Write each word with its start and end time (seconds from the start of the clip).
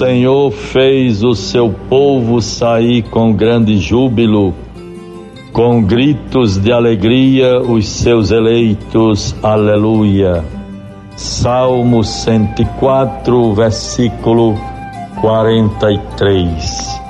Senhor 0.00 0.50
fez 0.50 1.22
o 1.22 1.34
seu 1.34 1.68
povo 1.68 2.40
sair 2.40 3.02
com 3.02 3.34
grande 3.34 3.76
júbilo, 3.76 4.54
com 5.52 5.82
gritos 5.82 6.56
de 6.56 6.72
alegria, 6.72 7.60
os 7.60 7.86
seus 7.86 8.30
eleitos. 8.30 9.36
Aleluia. 9.42 10.42
Salmo 11.16 12.02
104, 12.02 13.52
versículo 13.52 14.54
43. 15.20 17.00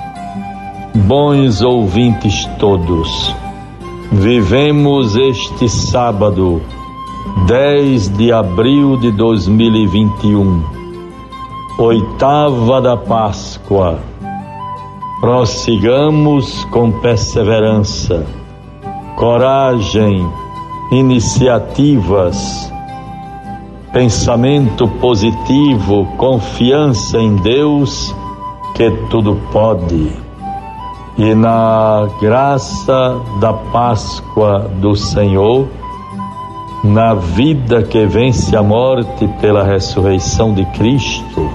Bons 0.93 1.61
ouvintes 1.61 2.45
todos, 2.59 3.33
vivemos 4.11 5.15
este 5.15 5.69
sábado, 5.69 6.61
10 7.47 8.17
de 8.17 8.33
abril 8.33 8.97
de 8.97 9.13
2021, 9.13 10.80
oitava 11.83 12.79
da 12.79 12.95
Páscoa. 12.95 13.99
Prossigamos 15.19 16.63
com 16.65 16.91
perseverança, 16.91 18.23
coragem, 19.15 20.23
iniciativas, 20.91 22.71
pensamento 23.91 24.87
positivo, 24.87 26.05
confiança 26.17 27.17
em 27.17 27.35
Deus 27.37 28.15
que 28.75 28.91
tudo 29.09 29.41
pode. 29.51 30.11
E 31.17 31.33
na 31.33 32.07
graça 32.21 33.19
da 33.39 33.53
Páscoa 33.53 34.69
do 34.79 34.95
Senhor, 34.95 35.67
na 36.83 37.15
vida 37.15 37.81
que 37.81 38.05
vence 38.05 38.55
a 38.55 38.61
morte 38.61 39.27
pela 39.39 39.63
ressurreição 39.63 40.53
de 40.53 40.63
Cristo, 40.77 41.49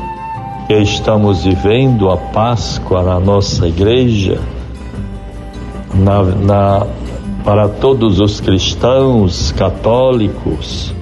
que 0.67 0.75
estamos 0.75 1.45
vivendo 1.45 2.11
a 2.11 2.17
Páscoa 2.17 3.00
na 3.03 3.20
nossa 3.20 3.69
igreja, 3.69 4.41
na, 5.95 6.23
na, 6.23 6.86
para 7.45 7.69
todos 7.69 8.19
os 8.19 8.41
cristãos 8.41 9.53
católicos, 9.53 10.92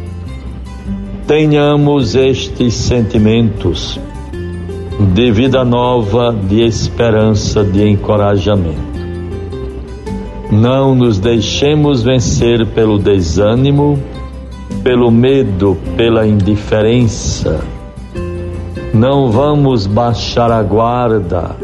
tenhamos 1.26 2.14
estes 2.14 2.74
sentimentos 2.74 3.98
de 5.14 5.32
vida 5.32 5.64
nova, 5.64 6.30
de 6.30 6.60
esperança, 6.60 7.64
de 7.64 7.88
encorajamento. 7.88 8.94
Não 10.52 10.94
nos 10.94 11.18
deixemos 11.18 12.02
vencer 12.02 12.66
pelo 12.66 12.98
desânimo, 12.98 13.98
pelo 14.82 15.10
medo, 15.10 15.74
pela 15.96 16.26
indiferença. 16.26 17.73
Não 18.94 19.30
vamos 19.30 19.86
baixar 19.86 20.50
a 20.50 20.62
guarda 20.62 21.56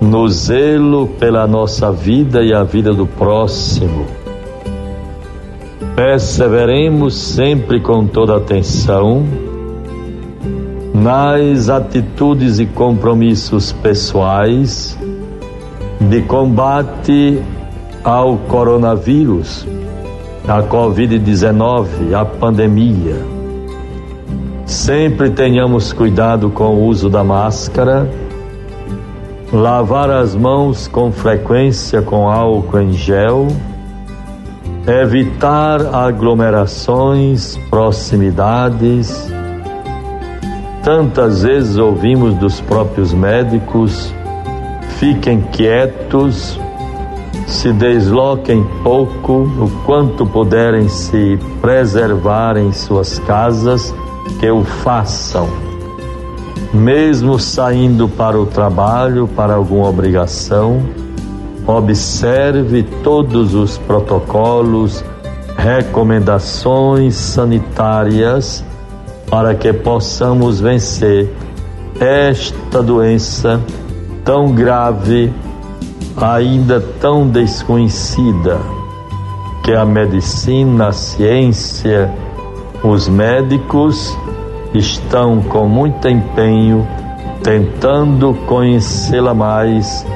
no 0.00 0.28
zelo 0.28 1.08
pela 1.18 1.46
nossa 1.46 1.90
vida 1.90 2.42
e 2.42 2.52
a 2.52 2.62
vida 2.62 2.92
do 2.92 3.06
próximo 3.06 4.20
Perseveremos 6.00 7.14
sempre 7.14 7.78
com 7.78 8.06
toda 8.06 8.34
atenção 8.34 9.22
nas 10.94 11.68
atitudes 11.68 12.58
e 12.58 12.64
compromissos 12.64 13.70
pessoais 13.70 14.98
de 16.00 16.22
combate 16.22 17.42
ao 18.02 18.38
coronavírus, 18.38 19.66
à 20.48 20.62
Covid-19, 20.62 22.14
à 22.14 22.24
pandemia. 22.24 23.39
Sempre 24.80 25.28
tenhamos 25.28 25.92
cuidado 25.92 26.48
com 26.48 26.74
o 26.74 26.86
uso 26.86 27.10
da 27.10 27.22
máscara, 27.22 28.10
lavar 29.52 30.08
as 30.08 30.34
mãos 30.34 30.88
com 30.88 31.12
frequência 31.12 32.00
com 32.00 32.30
álcool 32.30 32.80
em 32.80 32.92
gel 32.94 33.48
evitar 34.86 35.82
aglomerações, 35.94 37.58
proximidades. 37.68 39.30
Tantas 40.82 41.42
vezes 41.42 41.76
ouvimos 41.76 42.34
dos 42.36 42.58
próprios 42.62 43.12
médicos: 43.12 44.10
fiquem 44.98 45.42
quietos, 45.52 46.58
se 47.46 47.70
desloquem 47.70 48.66
pouco, 48.82 49.42
o 49.42 49.70
quanto 49.84 50.24
puderem 50.24 50.88
se 50.88 51.38
preservar 51.60 52.56
em 52.56 52.72
suas 52.72 53.18
casas, 53.18 53.94
que 54.38 54.50
o 54.50 54.64
façam. 54.64 55.48
Mesmo 56.72 57.38
saindo 57.38 58.08
para 58.08 58.38
o 58.38 58.46
trabalho, 58.46 59.26
para 59.26 59.54
alguma 59.54 59.88
obrigação, 59.88 60.82
observe 61.66 62.84
todos 63.02 63.54
os 63.54 63.76
protocolos, 63.78 65.04
recomendações 65.56 67.14
sanitárias 67.16 68.64
para 69.30 69.54
que 69.54 69.72
possamos 69.72 70.60
vencer 70.60 71.32
esta 72.00 72.82
doença 72.82 73.60
tão 74.24 74.52
grave, 74.52 75.32
ainda 76.16 76.80
tão 77.00 77.28
desconhecida, 77.28 78.58
que 79.62 79.72
a 79.72 79.84
medicina, 79.84 80.88
a 80.88 80.92
ciência, 80.92 82.12
os 82.82 83.08
médicos 83.08 84.16
estão 84.72 85.42
com 85.42 85.66
muito 85.66 86.08
empenho 86.08 86.86
tentando 87.42 88.34
conhecê-la 88.46 89.34
mais 89.34 90.06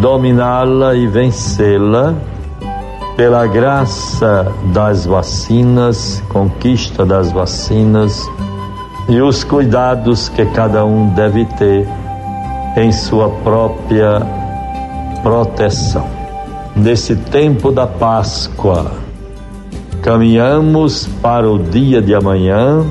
dominá-la 0.00 0.94
e 0.94 1.06
vencê-la 1.06 2.14
pela 3.16 3.46
graça 3.46 4.52
das 4.72 5.06
vacinas, 5.06 6.22
conquista 6.28 7.04
das 7.04 7.32
vacinas 7.32 8.28
e 9.08 9.20
os 9.20 9.44
cuidados 9.44 10.28
que 10.28 10.44
cada 10.46 10.84
um 10.84 11.08
deve 11.10 11.44
ter 11.44 11.88
em 12.76 12.92
sua 12.92 13.28
própria 13.28 14.22
proteção. 15.22 16.06
Nesse 16.76 17.16
tempo 17.16 17.72
da 17.72 17.86
Páscoa, 17.86 18.92
caminhamos 20.02 21.06
para 21.20 21.50
o 21.50 21.58
dia 21.58 22.00
de 22.00 22.14
amanhã, 22.14 22.84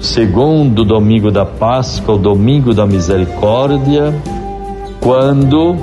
segundo 0.00 0.84
domingo 0.84 1.30
da 1.30 1.44
Páscoa, 1.44 2.16
o 2.16 2.18
domingo 2.18 2.74
da 2.74 2.86
misericórdia, 2.86 4.12
quando 5.00 5.76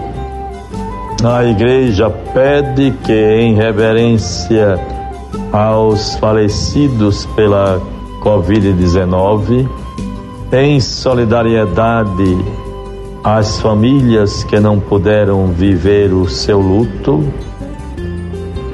a 1.23 1.45
igreja 1.45 2.09
pede 2.09 2.91
que, 3.03 3.13
em 3.13 3.55
reverência 3.55 4.77
aos 5.51 6.15
falecidos 6.15 7.25
pela 7.27 7.81
Covid-19, 8.21 9.67
em 10.51 10.79
solidariedade 10.79 12.37
às 13.23 13.61
famílias 13.61 14.43
que 14.43 14.59
não 14.59 14.79
puderam 14.79 15.47
viver 15.47 16.13
o 16.13 16.27
seu 16.27 16.59
luto, 16.59 17.23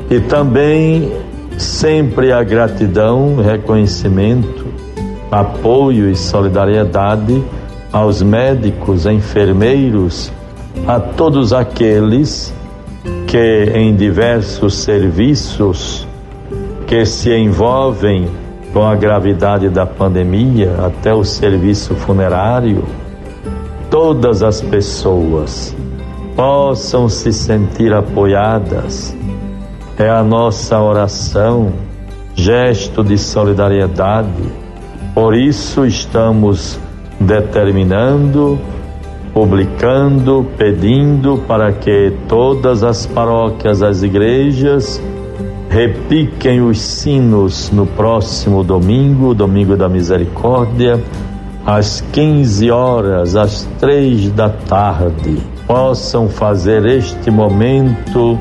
e 0.10 0.20
também 0.22 1.29
sempre 1.62 2.32
a 2.32 2.44
gratidão, 2.44 3.36
reconhecimento, 3.36 4.68
apoio 5.30 6.10
e 6.10 6.16
solidariedade 6.16 7.44
aos 7.92 8.22
médicos, 8.22 9.06
enfermeiros, 9.06 10.32
a 10.88 11.00
todos 11.00 11.52
aqueles 11.52 12.54
que 13.28 13.72
em 13.76 13.96
diversos 13.96 14.76
serviços 14.76 16.08
que 16.88 17.06
se 17.06 17.36
envolvem 17.36 18.28
com 18.74 18.88
a 18.88 18.96
gravidade 18.96 19.70
da 19.70 19.86
pandemia, 19.86 20.74
até 20.86 21.14
o 21.14 21.24
serviço 21.24 21.94
funerário, 21.94 22.84
todas 23.90 24.42
as 24.42 24.62
pessoas 24.62 25.76
possam 26.36 27.10
se 27.10 27.34
sentir 27.34 27.94
apoiadas. 27.94 29.16
É 30.00 30.10
a 30.10 30.24
nossa 30.24 30.80
oração, 30.80 31.74
gesto 32.34 33.04
de 33.04 33.18
solidariedade. 33.18 34.32
Por 35.14 35.36
isso 35.36 35.86
estamos 35.86 36.80
determinando 37.20 38.58
publicando, 39.34 40.46
pedindo 40.58 41.38
para 41.48 41.72
que 41.72 42.14
todas 42.28 42.84
as 42.84 43.06
paróquias, 43.06 43.82
as 43.82 44.04
igrejas, 44.04 45.02
repiquem 45.70 46.62
os 46.62 46.80
sinos 46.82 47.72
no 47.72 47.86
próximo 47.86 48.64
domingo, 48.64 49.34
domingo 49.34 49.78
da 49.78 49.88
misericórdia, 49.88 51.02
às 51.66 52.02
15 52.12 52.72
horas, 52.72 53.36
às 53.36 53.64
três 53.80 54.32
da 54.32 54.50
tarde, 54.50 55.38
possam 55.68 56.28
fazer 56.28 56.86
este 56.86 57.30
momento 57.30 58.38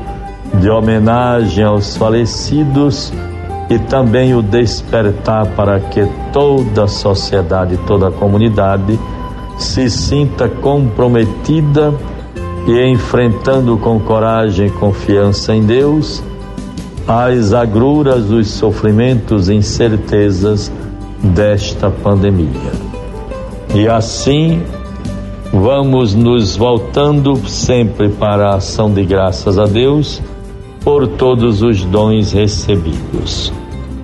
de 0.55 0.69
homenagem 0.69 1.63
aos 1.63 1.95
falecidos 1.95 3.13
e 3.69 3.77
também 3.77 4.33
o 4.33 4.41
despertar 4.41 5.45
para 5.55 5.79
que 5.79 6.07
toda 6.33 6.85
a 6.85 6.87
sociedade, 6.87 7.77
toda 7.85 8.07
a 8.07 8.11
comunidade 8.11 8.99
se 9.57 9.89
sinta 9.89 10.49
comprometida 10.49 11.93
e 12.65 12.91
enfrentando 12.91 13.77
com 13.77 13.99
coragem 13.99 14.67
e 14.67 14.71
confiança 14.71 15.53
em 15.53 15.63
Deus 15.63 16.23
as 17.07 17.53
agruras, 17.53 18.29
os 18.29 18.47
sofrimentos 18.49 19.49
e 19.49 19.55
incertezas 19.55 20.71
desta 21.23 21.89
pandemia. 21.89 22.71
E 23.73 23.87
assim 23.87 24.61
vamos 25.51 26.13
nos 26.13 26.55
voltando 26.55 27.35
sempre 27.47 28.09
para 28.09 28.51
a 28.51 28.55
ação 28.55 28.91
de 28.91 29.03
graças 29.03 29.57
a 29.57 29.65
Deus 29.65 30.21
por 30.89 31.07
todos 31.07 31.61
os 31.61 31.85
dons 31.85 32.31
recebidos. 32.31 33.53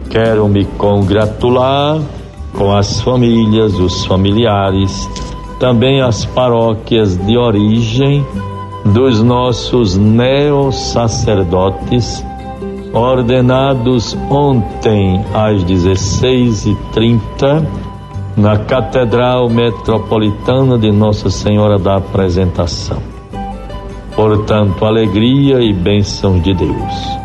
Quero 0.08 0.48
me 0.48 0.66
congratular 0.66 2.00
com 2.56 2.72
as 2.72 3.02
famílias, 3.02 3.74
os 3.80 4.06
familiares, 4.06 5.10
também 5.60 6.02
as 6.02 6.26
paróquias 6.26 7.18
de 7.18 7.40
origem 7.40 8.24
dos 8.86 9.20
nossos 9.24 9.98
neo-sacerdotes, 9.98 12.24
ordenados 12.94 14.16
ontem 14.30 15.26
às 15.34 15.64
16h30 15.64 17.66
na 18.38 18.60
Catedral 18.60 19.50
Metropolitana 19.50 20.78
de 20.78 20.92
Nossa 20.92 21.32
Senhora 21.32 21.80
da 21.80 21.96
Apresentação. 21.96 23.15
Portanto, 24.16 24.86
alegria 24.86 25.60
e 25.60 25.74
bênção 25.74 26.40
de 26.40 26.54
Deus. 26.54 27.20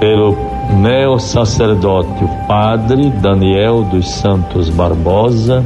Pelo 0.00 0.36
neo-sacerdote 0.80 2.24
Padre 2.48 3.10
Daniel 3.10 3.84
dos 3.84 4.08
Santos 4.08 4.70
Barbosa, 4.70 5.64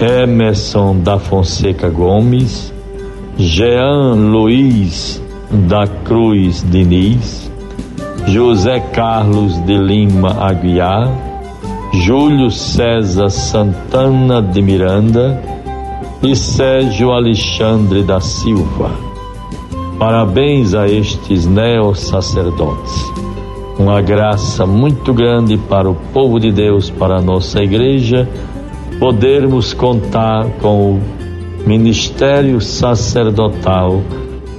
Emerson 0.00 0.98
da 1.00 1.18
Fonseca 1.18 1.88
Gomes, 1.88 2.72
Jean 3.38 4.14
Luiz 4.14 5.22
da 5.50 5.86
Cruz 5.86 6.64
Diniz, 6.68 7.50
José 8.26 8.80
Carlos 8.80 9.56
de 9.64 9.76
Lima 9.76 10.36
Aguiar, 10.44 11.10
Júlio 11.94 12.50
César 12.50 13.30
Santana 13.30 14.42
de 14.42 14.60
Miranda 14.60 15.40
e 16.22 16.34
Sérgio 16.36 17.12
Alexandre 17.12 18.02
da 18.02 18.20
Silva. 18.20 19.07
Parabéns 19.98 20.74
a 20.74 20.86
estes 20.86 21.44
neo-sacerdotes. 21.44 23.04
Uma 23.76 24.00
graça 24.00 24.64
muito 24.64 25.12
grande 25.12 25.58
para 25.58 25.90
o 25.90 25.94
povo 26.12 26.38
de 26.38 26.52
Deus, 26.52 26.88
para 26.88 27.16
a 27.16 27.20
nossa 27.20 27.60
igreja, 27.60 28.28
podermos 29.00 29.74
contar 29.74 30.46
com 30.60 30.92
o 30.92 31.00
ministério 31.66 32.60
sacerdotal 32.60 34.00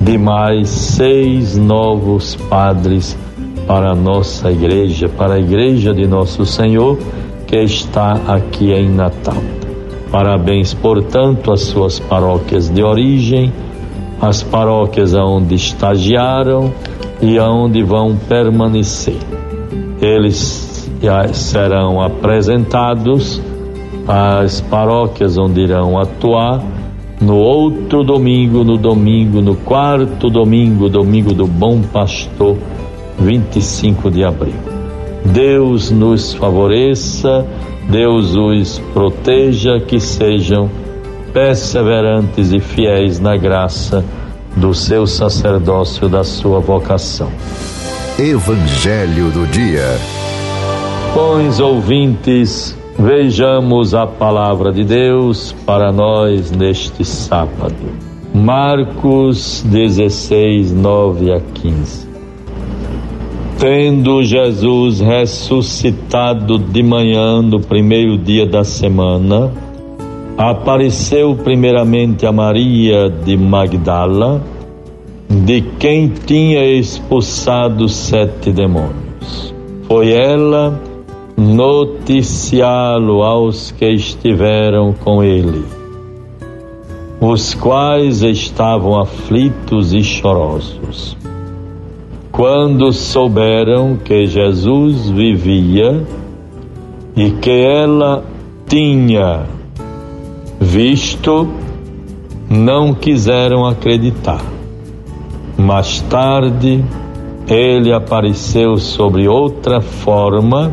de 0.01 0.18
mais 0.18 0.68
seis 0.68 1.57
novos 1.57 2.35
padres 2.35 3.18
para 3.65 3.92
a 3.92 3.95
nossa 3.95 4.51
igreja, 4.51 5.07
para 5.07 5.35
a 5.35 5.39
igreja 5.39 5.94
de 5.94 6.06
nosso 6.06 6.45
Senhor 6.45 6.97
que 7.47 7.56
está 7.56 8.19
aqui 8.27 8.74
em 8.74 8.89
Natal. 8.89 9.42
Parabéns, 10.12 10.74
portanto, 10.74 11.51
às 11.53 11.62
suas 11.62 11.97
paróquias 11.97 12.69
de 12.69 12.83
origem, 12.83 13.53
às 14.21 14.44
paróquias 14.44 15.13
onde 15.13 15.56
estagiaram 15.56 16.71
e 17.21 17.38
aonde 17.38 17.83
vão 17.83 18.16
permanecer. 18.16 19.18
Eles 20.01 20.89
serão 21.33 22.01
apresentados 22.01 23.42
às 24.07 24.62
paróquias 24.62 25.38
onde 25.38 25.62
irão 25.62 25.98
atuar 25.98 26.62
no 27.21 27.36
outro 27.36 28.04
domingo, 28.04 28.63
no 28.63 28.77
domingo, 28.77 29.42
no 29.42 29.56
quarto 29.56 30.30
domingo, 30.30 30.89
domingo 30.89 31.33
do 31.33 31.45
Bom 31.45 31.81
Pastor 31.81 32.57
25 33.19 34.10
de 34.10 34.24
abril. 34.24 34.56
Deus 35.25 35.92
nos 35.92 36.33
favoreça, 36.33 37.45
Deus 37.89 38.36
os 38.36 38.80
proteja, 38.94 39.80
que 39.80 40.00
sejam 40.00 40.69
perseverantes 41.33 42.51
e 42.51 42.59
fiéis 42.59 43.19
na 43.19 43.37
graça 43.37 44.03
do 44.55 44.73
seu 44.73 45.07
sacerdócio, 45.07 46.09
da 46.09 46.23
sua 46.23 46.59
vocação. 46.59 47.29
Evangelho 48.17 49.31
do 49.31 49.47
Dia. 49.47 49.97
Bons 51.13 51.59
ouvintes, 51.59 52.77
vejamos 52.97 53.93
a 53.93 54.05
palavra 54.05 54.71
de 54.71 54.83
Deus 54.83 55.55
para 55.65 55.91
nós 55.91 56.51
neste 56.51 57.05
sábado. 57.05 57.75
Marcos 58.33 59.63
16, 59.65 60.73
9 60.73 61.33
a 61.33 61.39
15. 61.39 62.09
Tendo 63.57 64.23
Jesus 64.23 64.99
ressuscitado 64.99 66.59
de 66.59 66.83
manhã 66.83 67.41
no 67.41 67.59
primeiro 67.59 68.17
dia 68.17 68.45
da 68.45 68.63
semana, 68.63 69.51
apareceu 70.39 71.36
primeiramente 71.36 72.25
a 72.25 72.31
Maria 72.31 73.09
de 73.09 73.36
Magdala, 73.36 74.41
de 75.30 75.59
quem 75.77 76.07
tinha 76.07 76.63
expulsado 76.63 77.89
sete 77.89 78.50
demônios. 78.50 79.53
Foi 79.86 80.13
ela 80.13 80.80
noticiá-lo 81.36 83.21
aos 83.21 83.71
que 83.71 83.86
estiveram 83.86 84.94
com 84.94 85.21
ele, 85.21 85.65
os 87.19 87.53
quais 87.53 88.24
estavam 88.24 88.97
aflitos 88.97 89.94
e 89.94 90.01
chorosos 90.01 91.18
quando 92.31 92.94
souberam 92.94 93.97
que 93.97 94.25
Jesus 94.25 95.09
vivia 95.09 96.01
e 97.13 97.31
que 97.31 97.51
ela 97.51 98.24
tinha 98.65 99.58
visto, 100.59 101.47
não 102.49 102.94
quiseram 102.94 103.66
acreditar. 103.66 104.44
Mais 105.57 106.01
tarde, 106.01 106.83
ele 107.47 107.94
apareceu 107.94 108.78
sobre 108.78 109.28
outra 109.28 109.81
forma 109.81 110.71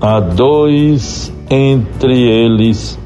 a 0.00 0.20
dois 0.20 1.32
entre 1.50 2.22
eles 2.22 2.98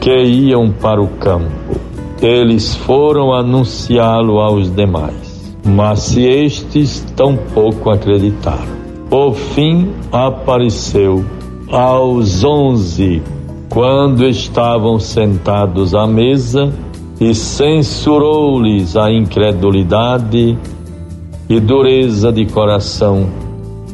que 0.00 0.22
iam 0.22 0.70
para 0.70 1.02
o 1.02 1.08
campo. 1.08 1.80
Eles 2.20 2.74
foram 2.74 3.32
anunciá-lo 3.32 4.38
aos 4.38 4.70
demais. 4.70 5.56
Mas 5.64 6.00
se 6.00 6.22
estes 6.22 7.00
tampouco 7.16 7.90
acreditaram. 7.90 8.76
Por 9.10 9.34
fim 9.34 9.90
apareceu 10.12 11.24
aos 11.70 12.44
onze, 12.44 13.22
quando 13.76 14.26
estavam 14.26 14.98
sentados 14.98 15.94
à 15.94 16.06
mesa, 16.06 16.72
e 17.20 17.34
censurou-lhes 17.34 18.96
a 18.96 19.12
incredulidade 19.12 20.56
e 21.46 21.60
dureza 21.60 22.32
de 22.32 22.46
coração, 22.46 23.26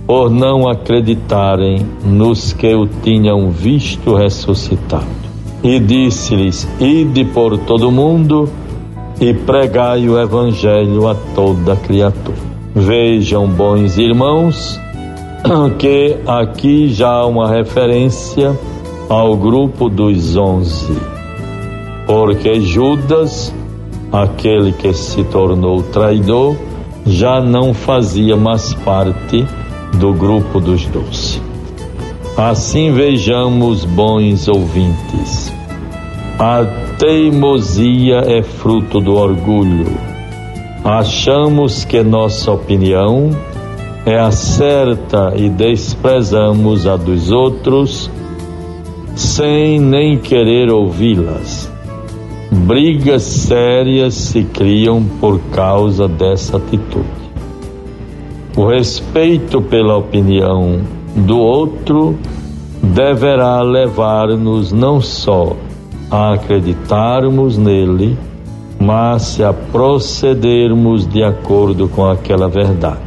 por 0.07 0.31
não 0.31 0.69
acreditarem 0.69 1.85
nos 2.05 2.53
que 2.53 2.73
o 2.73 2.87
tinham 2.87 3.51
visto 3.51 4.15
ressuscitado. 4.15 5.05
E 5.65 5.81
disse-lhes: 5.81 6.69
Ide 6.79 7.25
por 7.25 7.59
todo 7.59 7.89
o 7.89 7.93
mundo 7.93 8.49
e 9.21 9.35
pregai 9.35 10.09
o 10.09 10.17
Evangelho 10.17 11.09
a 11.09 11.17
toda 11.35 11.75
criatura. 11.75 12.39
Vejam, 12.73 13.49
bons 13.49 13.99
irmãos, 13.99 14.81
que 15.77 16.19
aqui 16.25 16.87
já 16.87 17.11
há 17.11 17.27
uma 17.27 17.51
referência 17.51 18.57
ao 19.09 19.37
grupo 19.37 19.89
dos 19.89 20.37
onze, 20.37 20.97
porque 22.07 22.61
Judas, 22.61 23.55
aquele 24.13 24.73
que 24.73 24.93
se 24.93 25.25
tornou 25.25 25.83
traidor, 25.83 26.57
já 27.07 27.41
não 27.41 27.75
fazia 27.75 28.37
mais 28.37 28.75
parte 28.75 29.47
do 29.95 30.13
grupo 30.13 30.61
dos 30.61 30.87
doze. 30.87 31.41
Assim 32.37 32.93
vejamos, 32.93 33.85
bons 33.85 34.49
ouvintes, 34.49 35.53
a 36.39 36.65
teimosia 36.99 38.23
é 38.27 38.43
fruto 38.43 39.01
do 39.01 39.15
orgulho. 39.15 39.87
Achamos 40.85 41.85
que 41.85 42.03
nossa 42.03 42.51
opinião 42.51 43.31
é 44.05 44.19
a 44.19 44.31
certa 44.33 45.33
e 45.37 45.49
desprezamos 45.49 46.87
a 46.87 46.97
dos 46.97 47.31
outros 47.31 48.11
sem 49.15 49.81
nem 49.81 50.19
querer 50.19 50.71
ouvi-las. 50.71 51.71
Brigas 52.51 53.23
sérias 53.23 54.15
se 54.15 54.45
criam 54.45 55.03
por 55.21 55.41
causa 55.53 56.07
dessa 56.07 56.57
atitude. 56.57 57.23
O 58.57 58.67
respeito 58.67 59.63
pela 59.63 59.97
opinião 59.97 60.81
do 61.17 61.39
outro 61.39 62.19
deverá 62.83 63.63
levar-nos 63.63 64.73
não 64.73 65.01
só 65.01 65.57
a 66.11 66.35
acreditarmos 66.35 67.57
nele, 67.57 68.19
mas 68.79 69.41
a 69.41 69.53
procedermos 69.53 71.07
de 71.07 71.23
acordo 71.23 71.89
com 71.89 72.05
aquela 72.05 72.49
verdade. 72.49 73.01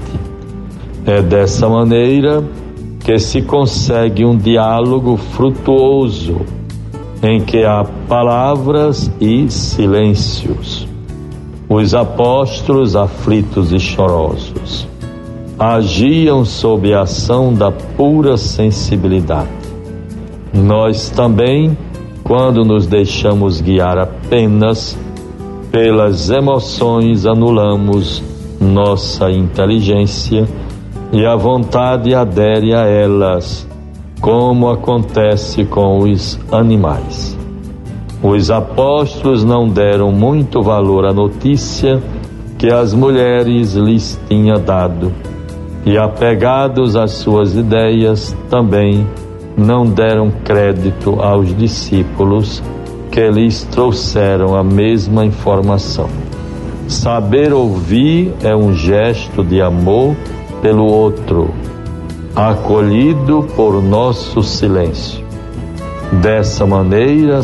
É 1.06 1.22
dessa 1.22 1.70
maneira 1.70 2.44
que 3.06 3.20
se 3.20 3.44
consegue 3.44 4.26
um 4.26 4.36
diálogo 4.36 5.16
frutuoso 5.16 6.42
em 7.22 7.40
que 7.40 7.64
há 7.64 7.86
palavras 8.10 9.12
e 9.22 9.48
silêncios. 9.48 10.88
Os 11.70 11.94
apóstolos 11.94 12.96
aflitos 12.96 13.72
e 13.72 13.80
chorosos 13.80 14.88
agiam 15.58 16.44
sob 16.44 16.96
a 16.96 17.02
ação 17.02 17.54
da 17.54 17.72
pura 17.72 18.38
sensibilidade. 18.38 19.50
Nós 20.52 21.12
também, 21.12 21.78
quando 22.24 22.66
nos 22.66 22.88
deixamos 22.88 23.62
guiar 23.62 24.00
apenas 24.00 24.98
pelas 25.72 26.32
emoções, 26.32 27.28
anulamos 27.28 28.24
nossa 28.60 29.30
inteligência 29.30 30.48
e 31.16 31.26
a 31.26 31.34
vontade 31.34 32.14
adere 32.14 32.76
a 32.76 32.82
elas, 32.82 33.66
como 34.20 34.70
acontece 34.70 35.64
com 35.64 36.00
os 36.00 36.38
animais. 36.52 37.38
Os 38.22 38.52
apóstolos 38.52 39.42
não 39.46 39.70
deram 39.70 40.12
muito 40.12 40.62
valor 40.62 41.06
à 41.06 41.14
notícia 41.14 42.04
que 42.58 42.68
as 42.68 42.94
mulheres 42.94 43.76
lhes 43.76 44.20
tinha 44.28 44.56
dado, 44.56 45.14
e 45.86 45.98
apegados 45.98 46.98
às 46.98 47.12
suas 47.12 47.56
ideias, 47.56 48.36
também 48.50 49.08
não 49.58 49.86
deram 49.86 50.30
crédito 50.44 51.22
aos 51.22 51.56
discípulos 51.56 52.62
que 53.10 53.26
lhes 53.30 53.64
trouxeram 53.64 54.54
a 54.54 54.66
mesma 54.66 55.24
informação. 55.24 56.10
Saber 56.90 57.54
ouvir 57.54 58.34
é 58.44 58.54
um 58.54 58.74
gesto 58.74 59.46
de 59.46 59.62
amor 59.62 60.14
pelo 60.66 60.86
outro, 60.88 61.54
acolhido 62.36 63.48
por 63.56 63.84
nosso 63.84 64.42
silêncio. 64.42 65.24
Dessa 66.24 66.66
maneira, 66.66 67.44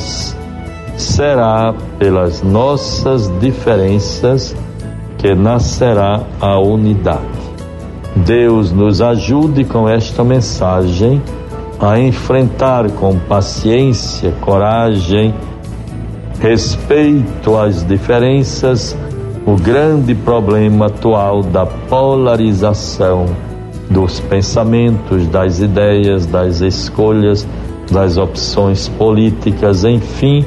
será 0.98 1.72
pelas 2.00 2.42
nossas 2.42 3.32
diferenças 3.40 4.56
que 5.20 5.36
nascerá 5.36 6.22
a 6.40 6.60
unidade. 6.60 7.22
Deus 8.16 8.72
nos 8.72 9.04
ajude 9.04 9.66
com 9.66 9.88
esta 9.88 10.24
mensagem 10.24 11.22
a 11.80 12.00
enfrentar 12.00 12.90
com 12.90 13.20
paciência, 13.20 14.34
coragem, 14.42 15.32
respeito 16.40 17.56
às 17.56 17.86
diferenças 17.86 18.98
o 19.45 19.55
grande 19.55 20.13
problema 20.13 20.88
atual 20.88 21.41
da 21.41 21.65
polarização 21.65 23.25
dos 23.89 24.19
pensamentos, 24.19 25.27
das 25.27 25.60
ideias, 25.60 26.25
das 26.25 26.62
escolhas, 26.62 27.48
das 27.91 28.17
opções 28.17 28.88
políticas, 28.88 29.83
enfim, 29.83 30.45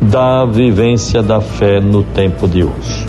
da 0.00 0.44
vivência 0.44 1.22
da 1.22 1.40
fé 1.40 1.80
no 1.80 2.02
tempo 2.02 2.48
de 2.48 2.64
hoje. 2.64 3.06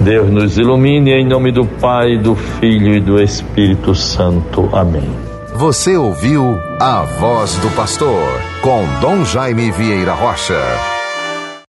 Deus 0.00 0.30
nos 0.30 0.58
ilumine 0.58 1.12
em 1.12 1.26
nome 1.26 1.52
do 1.52 1.64
Pai, 1.64 2.18
do 2.18 2.34
Filho 2.34 2.94
e 2.94 3.00
do 3.00 3.20
Espírito 3.22 3.94
Santo. 3.94 4.68
Amém. 4.72 5.08
Você 5.54 5.96
ouviu 5.96 6.58
a 6.80 7.02
voz 7.02 7.56
do 7.58 7.70
pastor 7.76 8.40
com 8.60 8.84
Dom 9.00 9.24
Jaime 9.24 9.70
Vieira 9.70 10.12
Rocha. 10.12 10.93